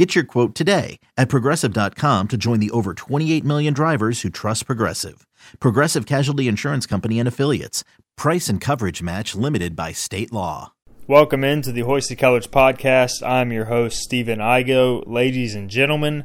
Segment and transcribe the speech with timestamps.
[0.00, 4.64] Get your quote today at progressive.com to join the over 28 million drivers who trust
[4.64, 5.26] Progressive.
[5.58, 7.84] Progressive Casualty Insurance Company and Affiliates.
[8.16, 10.72] Price and coverage match limited by state law.
[11.06, 13.22] Welcome into the Hoisted Colors podcast.
[13.22, 15.04] I'm your host, Stephen Igo.
[15.06, 16.24] Ladies and gentlemen,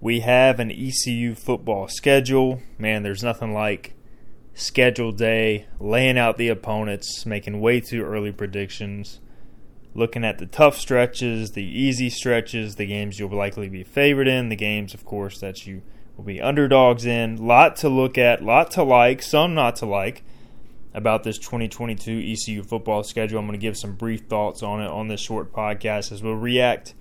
[0.00, 2.62] we have an ECU football schedule.
[2.78, 3.92] Man, there's nothing like
[4.54, 9.20] schedule day, laying out the opponents, making way too early predictions
[9.94, 14.48] looking at the tough stretches, the easy stretches, the games you'll likely be favored in,
[14.48, 15.82] the games, of course, that you
[16.16, 17.46] will be underdogs in.
[17.46, 20.22] Lot to look at, lot to like, some not to like
[20.94, 23.38] about this 2022 ECU football schedule.
[23.38, 26.34] I'm going to give some brief thoughts on it on this short podcast as we'll
[26.34, 26.94] react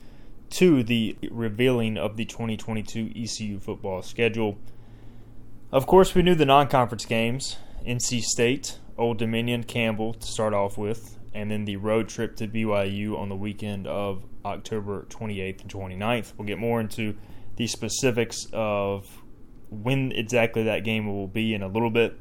[0.52, 4.58] to the revealing of the 2022 ECU football schedule.
[5.72, 10.54] Of course, we knew the non conference games NC State, Old Dominion, Campbell to start
[10.54, 15.62] off with and then the road trip to BYU on the weekend of October 28th
[15.62, 16.34] and 29th.
[16.38, 17.16] We'll get more into
[17.56, 19.24] the specifics of
[19.70, 22.18] when exactly that game will be in a little bit.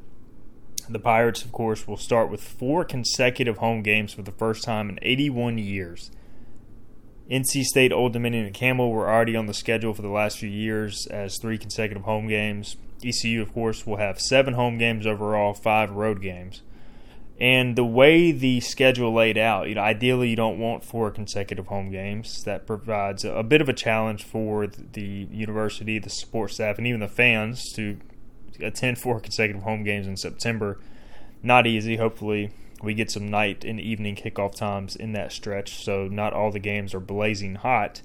[0.89, 4.89] The Pirates, of course, will start with four consecutive home games for the first time
[4.89, 6.11] in 81 years.
[7.29, 10.49] NC State, Old Dominion, and Campbell were already on the schedule for the last few
[10.49, 12.75] years as three consecutive home games.
[13.03, 16.61] ECU, of course, will have seven home games overall, five road games.
[17.41, 21.65] And the way the schedule laid out, you know, ideally you don't want four consecutive
[21.65, 22.43] home games.
[22.43, 26.99] That provides a, bit of a challenge for the university, the support staff, and even
[26.99, 27.97] the fans to
[28.59, 30.79] attend four consecutive home games in September.
[31.41, 31.95] Not easy.
[31.95, 32.51] Hopefully,
[32.83, 36.59] we get some night and evening kickoff times in that stretch, so not all the
[36.59, 38.03] games are blazing hot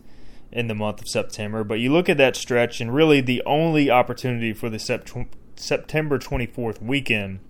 [0.51, 1.63] in the month of September.
[1.63, 6.81] But you look at that stretch, and really the only opportunity for the September 24th
[6.81, 7.41] weekend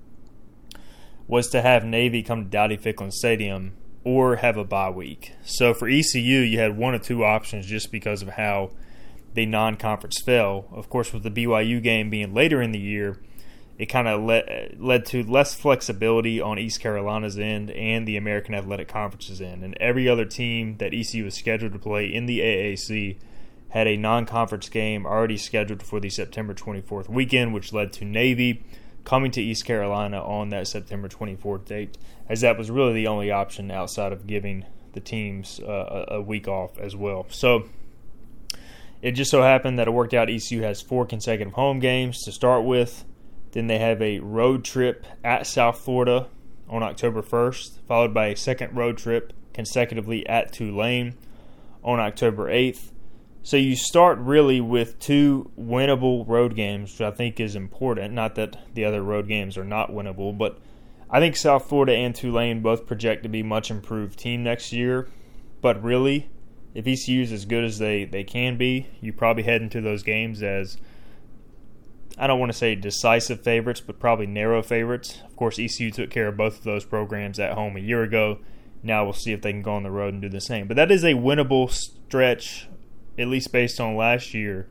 [1.26, 3.72] was to have Navy come to Dowdy Ficklen Stadium
[4.04, 5.32] or have a bye week.
[5.44, 8.70] So for ECU, you had one or two options just because of how
[9.34, 10.66] the non conference fell.
[10.72, 13.20] Of course, with the BYU game being later in the year,
[13.78, 18.54] it kind of led, led to less flexibility on East Carolina's end and the American
[18.54, 19.62] Athletic Conference's end.
[19.62, 23.18] And every other team that ECU was scheduled to play in the AAC
[23.70, 28.04] had a non conference game already scheduled for the September 24th weekend, which led to
[28.04, 28.64] Navy
[29.06, 31.96] coming to East Carolina on that September 24th date,
[32.28, 36.48] as that was really the only option outside of giving the teams uh, a week
[36.48, 37.24] off as well.
[37.30, 37.68] So
[39.00, 40.28] it just so happened that it worked out.
[40.28, 43.04] ECU has four consecutive home games to start with.
[43.52, 46.26] Then they have a road trip at South Florida
[46.68, 51.14] on October 1st, followed by a second road trip consecutively at Tulane
[51.84, 52.90] on October 8th.
[53.46, 58.12] So you start really with two winnable road games, which I think is important.
[58.12, 60.58] Not that the other road games are not winnable, but
[61.08, 65.08] I think South Florida and Tulane both project to be much improved team next year.
[65.60, 66.28] But really,
[66.74, 70.02] if ECU is as good as they, they can be, you probably head into those
[70.02, 70.76] games as
[72.18, 75.22] I don't want to say decisive favorites, but probably narrow favorites.
[75.24, 78.40] Of course, ECU took care of both of those programs at home a year ago.
[78.82, 80.66] Now we'll see if they can go on the road and do the same.
[80.66, 82.66] But that is a winnable stretch
[83.18, 84.66] at least based on last year,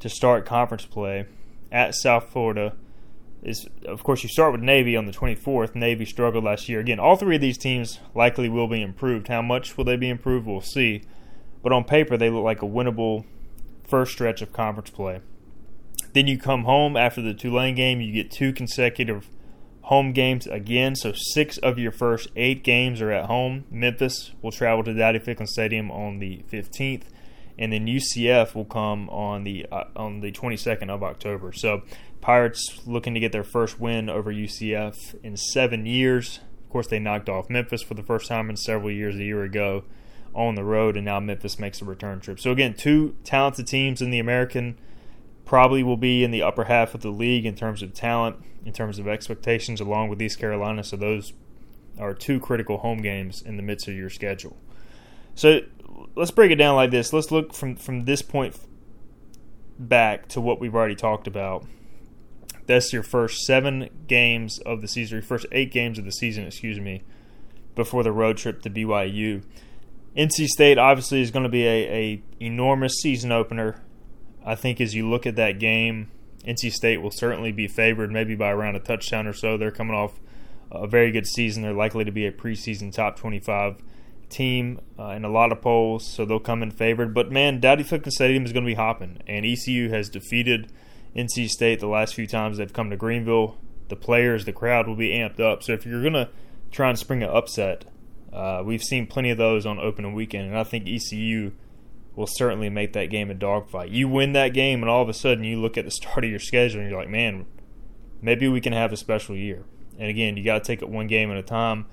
[0.00, 1.26] to start conference play
[1.70, 2.74] at South Florida
[3.42, 5.74] is of course you start with Navy on the 24th.
[5.74, 6.80] Navy struggled last year.
[6.80, 9.28] Again, all three of these teams likely will be improved.
[9.28, 10.46] How much will they be improved?
[10.46, 11.02] We'll see.
[11.62, 13.24] But on paper, they look like a winnable
[13.84, 15.20] first stretch of conference play.
[16.12, 18.00] Then you come home after the Tulane game.
[18.00, 19.28] You get two consecutive
[19.82, 20.94] home games again.
[20.94, 23.64] So six of your first eight games are at home.
[23.70, 27.04] Memphis will travel to Dowdy Ficklen Stadium on the 15th
[27.60, 31.52] and then UCF will come on the uh, on the 22nd of October.
[31.52, 31.82] So
[32.22, 36.40] Pirates looking to get their first win over UCF in seven years.
[36.64, 39.44] Of course, they knocked off Memphis for the first time in several years a year
[39.44, 39.84] ago
[40.34, 42.40] on the road, and now Memphis makes a return trip.
[42.40, 44.78] So again, two talented teams in the American
[45.44, 48.72] probably will be in the upper half of the league in terms of talent, in
[48.72, 50.84] terms of expectations, along with East Carolina.
[50.84, 51.32] So those
[51.98, 54.56] are two critical home games in the midst of your schedule.
[55.40, 55.62] So
[56.16, 57.14] let's break it down like this.
[57.14, 58.54] Let's look from from this point
[59.78, 61.64] back to what we've already talked about.
[62.66, 66.44] That's your first seven games of the season, your first eight games of the season,
[66.44, 67.04] excuse me,
[67.74, 69.42] before the road trip to BYU.
[70.14, 73.80] NC State obviously is going to be a, a enormous season opener.
[74.44, 76.10] I think as you look at that game,
[76.44, 79.56] NC State will certainly be favored, maybe by around a touchdown or so.
[79.56, 80.20] They're coming off
[80.70, 81.62] a very good season.
[81.62, 83.82] They're likely to be a preseason top 25
[84.30, 87.12] team uh, in a lot of polls, so they'll come in favored.
[87.12, 90.72] But man, Dowdy Ficklen Stadium is going to be hopping, and ECU has defeated
[91.14, 93.58] NC State the last few times they've come to Greenville.
[93.88, 95.62] The players, the crowd will be amped up.
[95.62, 96.30] So if you're going to
[96.70, 97.84] try and spring an upset,
[98.32, 101.52] uh, we've seen plenty of those on opening weekend, and I think ECU
[102.14, 103.90] will certainly make that game a dogfight.
[103.90, 106.30] You win that game, and all of a sudden you look at the start of
[106.30, 107.46] your schedule and you're like, man,
[108.22, 109.64] maybe we can have a special year.
[109.98, 111.86] And again, you got to take it one game at a time,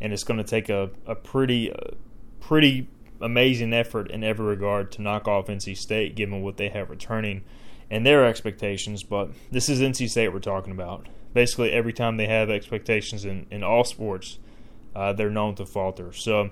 [0.00, 1.94] and it's going to take a, a pretty, uh,
[2.40, 2.88] pretty
[3.20, 7.44] amazing effort in every regard to knock off NC State, given what they have returning
[7.90, 9.02] and their expectations.
[9.02, 11.08] But this is NC State we're talking about.
[11.34, 14.38] Basically, every time they have expectations in, in all sports,
[14.94, 16.12] uh, they're known to falter.
[16.12, 16.50] So,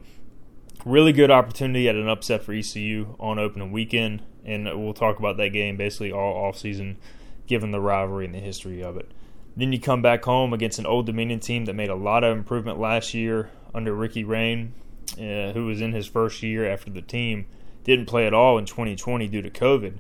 [0.84, 5.36] really good opportunity at an upset for ECU on opening weekend, and we'll talk about
[5.38, 6.98] that game basically all off season,
[7.46, 9.10] given the rivalry and the history of it.
[9.56, 12.36] Then you come back home against an Old Dominion team that made a lot of
[12.36, 14.72] improvement last year under Ricky Rahne,
[15.12, 17.46] uh, who was in his first year after the team
[17.86, 19.98] didn't play at all in 2020 due to COVID.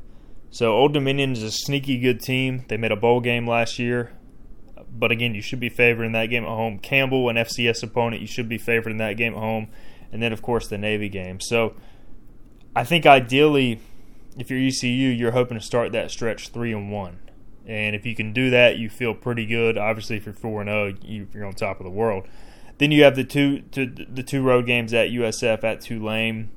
[0.50, 2.64] So Old Dominion is a sneaky good team.
[2.68, 4.10] They made a bowl game last year,
[4.90, 6.80] but again, you should be favored in that game at home.
[6.80, 9.68] Campbell, an FCS opponent, you should be favored in that game at home,
[10.10, 11.40] and then of course the Navy game.
[11.40, 11.74] So
[12.74, 13.80] I think ideally,
[14.36, 17.18] if you're ECU, you're hoping to start that stretch three and one.
[17.66, 19.76] And if you can do that, you feel pretty good.
[19.76, 22.28] Obviously, if you're four and zero, oh, you're on top of the world.
[22.78, 26.50] Then you have the two to, the two road games at USF at Tulane.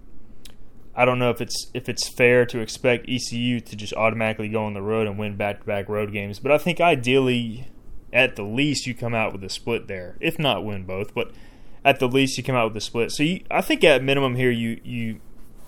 [0.95, 4.65] I don't know if it's if it's fair to expect ECU to just automatically go
[4.65, 7.69] on the road and win back to back road games, but I think ideally,
[8.11, 10.17] at the least, you come out with a split there.
[10.19, 11.31] If not win both, but
[11.85, 13.11] at the least you come out with a split.
[13.11, 15.21] So you, I think at minimum here you you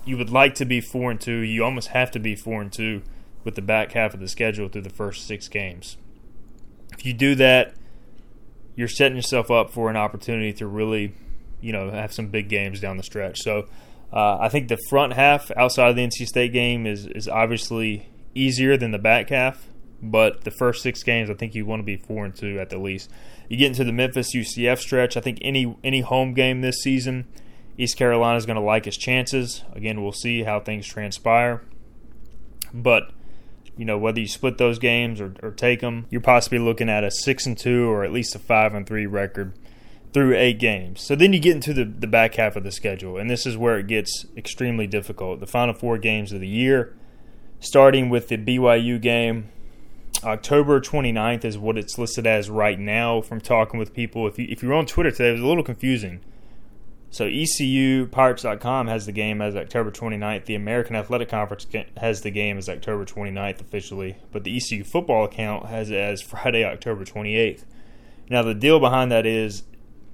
[0.06, 1.40] you would like to be four and two.
[1.40, 3.02] You almost have to be four and two
[3.44, 5.98] with the back half of the schedule through the first six games.
[6.94, 7.74] If you do that,
[8.76, 11.14] you're setting yourself up for an opportunity to really,
[11.60, 13.40] you know, have some big games down the stretch.
[13.40, 13.68] So
[14.14, 18.10] uh, I think the front half outside of the NC State game is is obviously
[18.36, 19.68] easier than the back half,
[20.02, 22.70] but the first six games I think you want to be four and two at
[22.70, 23.10] the least.
[23.48, 25.18] You get into the Memphis UCF stretch.
[25.18, 27.28] I think any any home game this season,
[27.78, 29.64] East Carolina is going to like his chances.
[29.74, 31.62] Again, we'll see how things transpire,
[32.74, 33.12] but
[33.78, 37.04] you know whether you split those games or, or take them, you're possibly looking at
[37.04, 39.54] a six and two or at least a five and three record
[40.14, 41.02] through eight games.
[41.02, 43.58] So then you get into the, the back half of the schedule, and this is
[43.58, 45.40] where it gets extremely difficult.
[45.40, 46.96] The final four games of the year,
[47.60, 49.50] starting with the BYU game,
[50.24, 54.28] October 29th is what it's listed as right now from talking with people.
[54.28, 56.22] If, you, if you're on Twitter today, it was a little confusing
[57.12, 60.46] so ECU Pirates.com has the game as October 29th.
[60.46, 61.68] The American Athletic Conference
[61.98, 66.22] has the game as October 29th officially, but the ECU football account has it as
[66.22, 67.66] Friday, October 28th.
[68.30, 69.64] Now the deal behind that is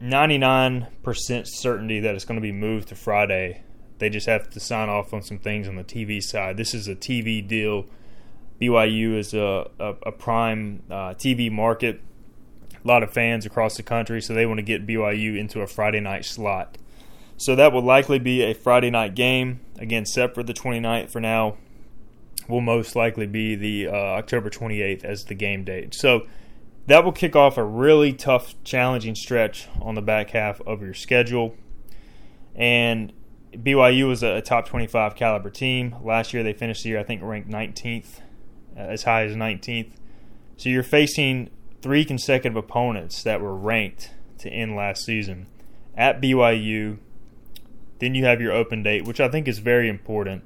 [0.01, 3.61] 99% certainty that it's going to be moved to Friday.
[3.99, 6.57] They just have to sign off on some things on the TV side.
[6.57, 7.85] This is a TV deal.
[8.59, 12.01] BYU is a, a, a prime uh, TV market.
[12.83, 15.67] A lot of fans across the country, so they want to get BYU into a
[15.67, 16.77] Friday night slot.
[17.37, 19.61] So that will likely be a Friday night game.
[19.77, 21.57] Again, set for the 29th for now.
[22.49, 25.93] Will most likely be the uh, October 28th as the game date.
[25.93, 26.25] So
[26.87, 30.93] that will kick off a really tough, challenging stretch on the back half of your
[30.93, 31.55] schedule.
[32.55, 33.13] And
[33.53, 35.95] BYU was a, top 25 caliber team.
[36.01, 38.21] Last year they finished the year, I think, ranked 19th,
[38.75, 39.91] uh, as high as 19th.
[40.55, 41.49] So you're facing
[41.81, 45.47] three consecutive opponents that were ranked to end last season
[45.95, 46.97] at BYU,
[47.99, 50.43] then you have your open date, which I think is very important.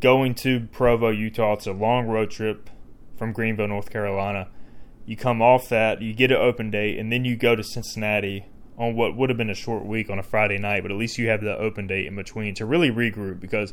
[0.00, 2.70] Going to Provo, Utah, it's a long road trip
[3.16, 4.48] from Greenville, North Carolina.
[5.06, 8.46] You come off that, you get an open date, and then you go to Cincinnati
[8.78, 11.18] on what would have been a short week on a Friday night, but at least
[11.18, 13.72] you have the open date in between to really regroup because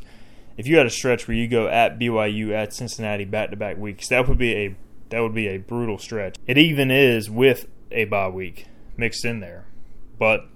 [0.56, 3.76] if you had a stretch where you go at BYU at Cincinnati back to back
[3.76, 4.76] weeks, that would be a
[5.08, 6.36] that would be a brutal stretch.
[6.46, 9.66] It even is with a bye week mixed in there.
[10.18, 10.46] But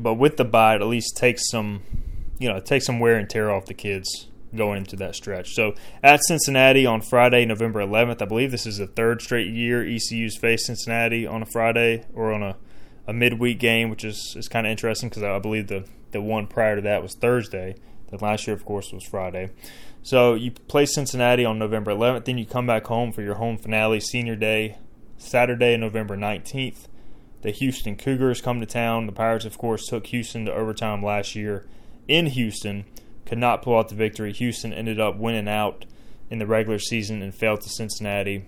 [0.00, 1.82] but with the bye, it at least takes some,
[2.38, 5.54] you know, take some wear and tear off the kids going into that stretch.
[5.54, 9.86] So at Cincinnati on Friday, November 11th, I believe this is the third straight year
[9.86, 12.56] ECU's faced Cincinnati on a Friday or on a,
[13.06, 16.46] a midweek game, which is, is kind of interesting because I believe the, the one
[16.46, 17.76] prior to that was Thursday.
[18.10, 19.50] The last year, of course, was Friday.
[20.02, 23.58] So you play Cincinnati on November 11th, then you come back home for your home
[23.58, 24.78] finale, Senior Day,
[25.18, 26.88] Saturday, November 19th.
[27.42, 29.06] The Houston Cougars come to town.
[29.06, 31.66] The Pirates, of course, took Houston to overtime last year
[32.06, 32.84] in Houston.
[33.24, 34.32] Could not pull out the victory.
[34.32, 35.86] Houston ended up winning out
[36.28, 38.44] in the regular season and fell to Cincinnati.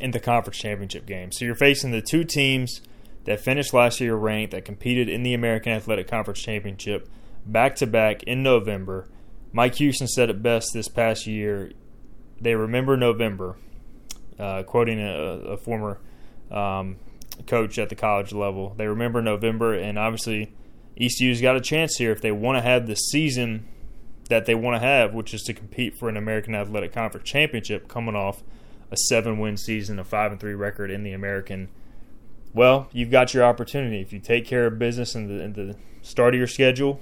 [0.00, 1.30] in the conference championship game.
[1.32, 2.80] So you're facing the two teams
[3.24, 7.08] that finished last year ranked that competed in the American Athletic Conference Championship
[7.46, 9.08] back to back in November.
[9.52, 11.72] Mike Houston said it best this past year.
[12.40, 13.56] They remember November,
[14.38, 16.00] uh, quoting a, a former
[16.50, 16.96] um,
[17.46, 18.74] coach at the college level.
[18.76, 20.52] They remember November, and obviously
[21.00, 23.68] ECU's got a chance here if they want to have the season
[24.28, 27.88] that they want to have, which is to compete for an American Athletic Conference championship,
[27.88, 28.42] coming off
[28.90, 31.68] a seven-win season, a five and three record in the American.
[32.52, 35.76] Well, you've got your opportunity if you take care of business in the, in the
[36.02, 37.00] start of your schedule,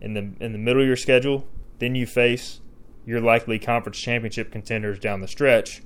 [0.00, 1.46] in the in the middle of your schedule,
[1.78, 2.60] then you face
[3.04, 5.82] your likely conference championship contenders down the stretch,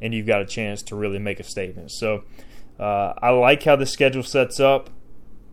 [0.00, 1.90] and you've got a chance to really make a statement.
[1.90, 2.24] So,
[2.78, 4.90] uh, I like how the schedule sets up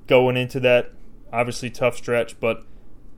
[0.08, 0.92] going into that
[1.34, 2.64] obviously tough stretch, but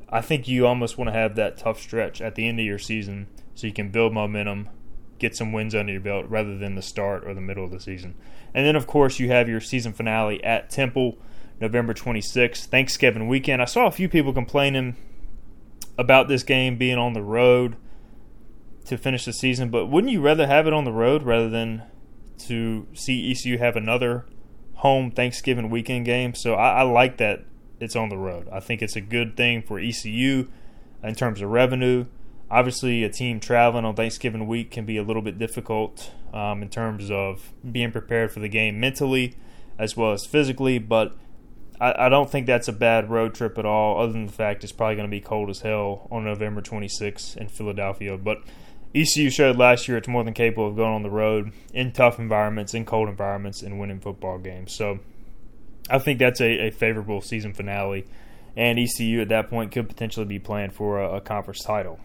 [0.09, 2.79] I think you almost want to have that tough stretch at the end of your
[2.79, 4.69] season so you can build momentum,
[5.19, 7.79] get some wins under your belt rather than the start or the middle of the
[7.79, 8.15] season.
[8.53, 11.17] And then, of course, you have your season finale at Temple,
[11.59, 13.61] November 26th, Thanksgiving weekend.
[13.61, 14.95] I saw a few people complaining
[15.97, 17.75] about this game being on the road
[18.85, 21.83] to finish the season, but wouldn't you rather have it on the road rather than
[22.39, 24.25] to see ECU have another
[24.75, 26.35] home Thanksgiving weekend game?
[26.35, 27.45] So I, I like that
[27.79, 28.47] it's on the road.
[28.51, 30.47] I think it's a good thing for ECU
[31.03, 32.05] in terms of revenue.
[32.49, 36.69] Obviously, a team traveling on Thanksgiving week can be a little bit difficult um, in
[36.69, 39.35] terms of being prepared for the game mentally
[39.77, 41.15] as well as physically, but
[41.79, 44.63] I, I, don't think that's a bad road trip at all, other than the fact
[44.63, 48.17] it's probably going to be cold as hell on November 26th in Philadelphia.
[48.17, 48.41] But
[49.01, 52.19] ECU showed last year it's more than capable of going on the road in tough
[52.19, 54.73] environments, in cold environments, and winning football games.
[54.73, 54.99] So
[55.89, 58.05] I think that's a, a favorable season finale,
[58.55, 61.99] and ECU at that point could potentially be playing for a, a conference title.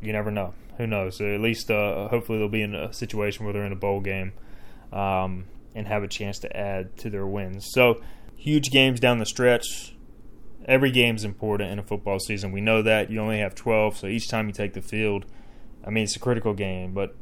[0.00, 0.54] You never know.
[0.78, 1.20] Who knows?
[1.20, 4.32] At least, uh, hopefully, they'll be in a situation where they're in a bowl game
[4.92, 7.66] um, and have a chance to add to their wins.
[7.72, 8.00] So,
[8.36, 9.94] huge games down the stretch.
[10.64, 12.52] Every game is important in a football season.
[12.52, 13.10] We know that.
[13.10, 15.26] You only have 12, so each time you take the field,
[15.84, 17.14] I mean, it's a critical game, but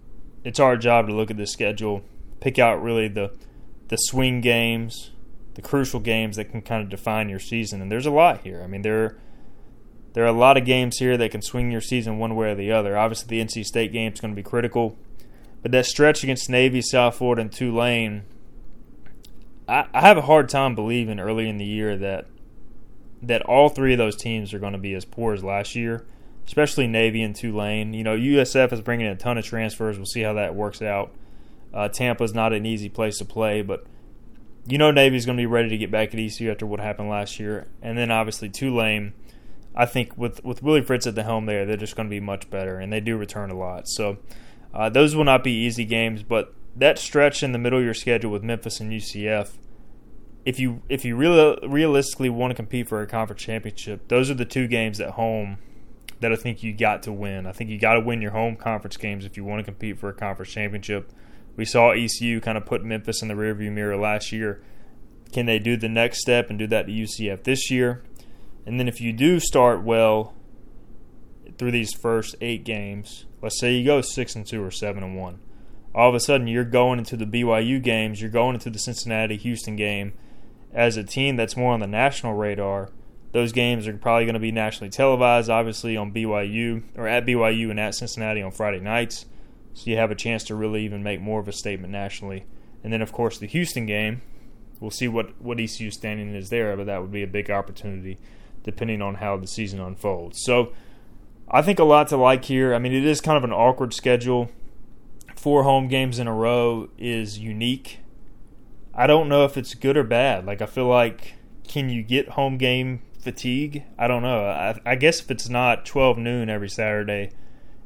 [0.45, 2.03] it's our job to look at the schedule,
[2.41, 3.33] pick out really the
[3.89, 5.11] the swing games,
[5.55, 7.81] the crucial games that can kind of define your season.
[7.81, 8.63] And there's a lot here.
[8.63, 9.17] I mean, there
[10.13, 12.55] there are a lot of games here that can swing your season one way or
[12.55, 12.97] the other.
[12.97, 14.97] Obviously, the NC State game is going to be critical,
[15.63, 18.25] but that stretch against Navy, South Florida, and Tulane,
[19.69, 22.27] I, I have a hard time believing early in the year that
[23.21, 26.07] that all three of those teams are going to be as poor as last year,
[26.49, 27.93] especially Navy and Tulane.
[27.93, 29.99] You know, USF is bringing in a ton of transfers.
[29.99, 31.13] We'll see how that works out.
[31.75, 33.85] Uh, Tampa's not an easy place to play, but
[34.67, 37.11] you know Navy's going to be ready to get back at ECU after what happened
[37.11, 39.13] last year, and then obviously Tulane.
[39.77, 42.19] I think with with Willie Fritz at the helm there, they're just going to be
[42.19, 43.87] much better, and they do return a lot.
[43.87, 44.17] So
[44.73, 47.95] uh, those will not be easy games, but that stretch in the middle of your
[47.95, 49.51] schedule with Memphis and UCF,
[50.47, 54.35] if you if you really realistically want to compete for a conference championship, those are
[54.35, 55.59] the two games at home
[56.21, 57.47] that I think you got to win.
[57.47, 59.99] I think you got to win your home conference games if you want to compete
[59.99, 61.13] for a conference championship.
[61.57, 64.63] We saw ECU kind of put Memphis in the rearview mirror last year.
[65.33, 68.03] Can they do the next step and do that to UCF this year?
[68.65, 70.35] And then if you do start well
[71.57, 75.17] through these first eight games, let's say you go six and two or seven and
[75.17, 75.41] one,
[75.95, 79.37] all of a sudden you're going into the BYU games, you're going into the Cincinnati
[79.37, 80.13] Houston game
[80.73, 82.91] as a team that's more on the national radar.
[83.33, 87.71] Those games are probably going to be nationally televised, obviously on BYU or at BYU
[87.71, 89.27] and at Cincinnati on Friday nights
[89.79, 92.45] so you have a chance to really even make more of a statement nationally.
[92.83, 94.23] And then, of course, the Houston game,
[94.81, 98.19] we'll see what, what ECU's standing is there, but that would be a big opportunity
[98.65, 100.43] depending on how the season unfolds.
[100.43, 100.73] So
[101.49, 102.75] I think a lot to like here.
[102.75, 104.51] I mean, it is kind of an awkward schedule.
[105.37, 108.01] Four home games in a row is unique.
[108.93, 110.45] I don't know if it's good or bad.
[110.45, 111.35] Like, I feel like,
[111.69, 113.85] can you get home game fatigue?
[113.99, 114.47] I don't know.
[114.47, 117.31] I, I guess if it's not 12 noon every Saturday,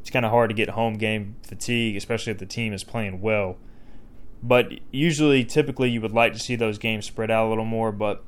[0.00, 3.20] it's kind of hard to get home game fatigue, especially if the team is playing
[3.20, 3.56] well.
[4.40, 7.90] But usually, typically, you would like to see those games spread out a little more.
[7.90, 8.22] But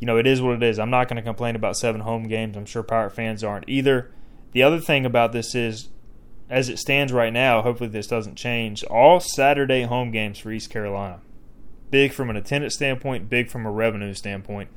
[0.00, 0.80] you know, it is what it is.
[0.80, 2.56] I'm not going to complain about seven home games.
[2.56, 4.10] I'm sure Pirate fans aren't either.
[4.50, 5.90] The other thing about this is,
[6.50, 8.82] as it stands right now, hopefully this doesn't change.
[8.84, 11.20] All Saturday home games for East Carolina.
[11.92, 14.70] Big from an attendance standpoint, big from a revenue standpoint.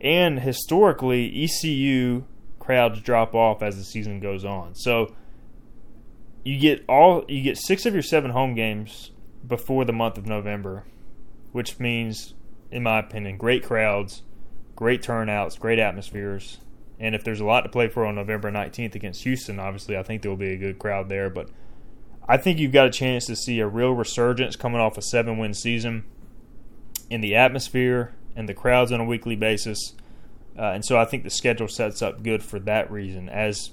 [0.00, 2.24] And historically, ECU
[2.58, 4.74] crowds drop off as the season goes on.
[4.74, 5.14] So
[6.44, 9.10] you get all you get six of your seven home games
[9.46, 10.84] before the month of November,
[11.52, 12.34] which means,
[12.70, 14.22] in my opinion, great crowds,
[14.76, 16.58] great turnouts, great atmospheres.
[17.00, 20.02] And if there's a lot to play for on November 19th against Houston, obviously I
[20.02, 21.30] think there will be a good crowd there.
[21.30, 21.48] But
[22.28, 25.38] I think you've got a chance to see a real resurgence coming off a seven
[25.38, 26.04] win season
[27.08, 29.94] in the atmosphere and the crowds on a weekly basis.
[30.56, 33.28] Uh, and so I think the schedule sets up good for that reason.
[33.28, 33.72] As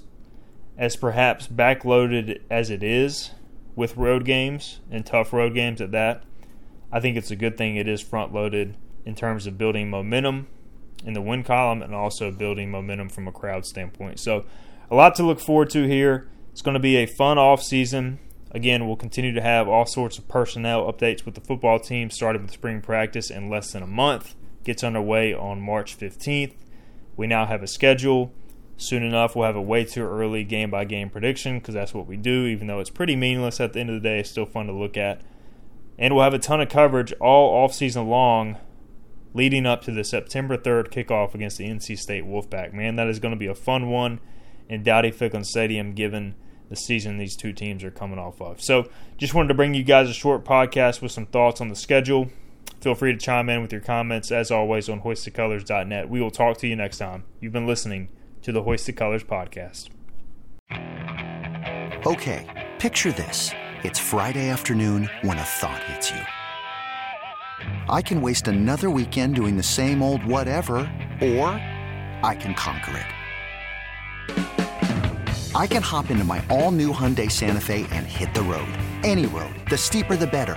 [0.76, 3.30] as perhaps backloaded as it is
[3.76, 6.24] with road games and tough road games at that,
[6.92, 10.48] I think it's a good thing it is front loaded in terms of building momentum
[11.04, 14.18] in the win column and also building momentum from a crowd standpoint.
[14.18, 14.44] So,
[14.90, 16.28] a lot to look forward to here.
[16.50, 18.18] It's going to be a fun off season.
[18.50, 22.42] Again, we'll continue to have all sorts of personnel updates with the football team, starting
[22.42, 24.34] with spring practice in less than a month.
[24.66, 26.54] Gets underway on March 15th.
[27.16, 28.32] We now have a schedule.
[28.76, 32.08] Soon enough, we'll have a way too early game by game prediction because that's what
[32.08, 34.18] we do, even though it's pretty meaningless at the end of the day.
[34.18, 35.22] It's still fun to look at.
[35.96, 38.56] And we'll have a ton of coverage all off season long
[39.34, 42.72] leading up to the September 3rd kickoff against the NC State Wolfpack.
[42.72, 44.18] Man, that is going to be a fun one
[44.68, 46.34] in Dowdy Ficklen Stadium given
[46.70, 48.60] the season these two teams are coming off of.
[48.60, 51.76] So, just wanted to bring you guys a short podcast with some thoughts on the
[51.76, 52.30] schedule.
[52.86, 56.08] Feel free to chime in with your comments, as always, on hoistedcolors.net.
[56.08, 57.24] We will talk to you next time.
[57.40, 58.10] You've been listening
[58.42, 59.88] to the Hoisted Colors podcast.
[62.06, 62.46] Okay,
[62.78, 63.50] picture this.
[63.82, 66.20] It's Friday afternoon when a thought hits you.
[67.88, 70.76] I can waste another weekend doing the same old whatever,
[71.20, 71.50] or
[72.22, 73.04] I can conquer
[74.28, 74.36] it.
[75.56, 78.68] I can hop into my all new Hyundai Santa Fe and hit the road.
[79.02, 79.56] Any road.
[79.68, 80.56] The steeper, the better.